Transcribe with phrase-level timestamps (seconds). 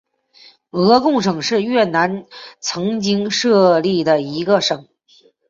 [0.71, 2.25] 鹅贡省是越南
[2.59, 4.87] 曾经设立的一个省。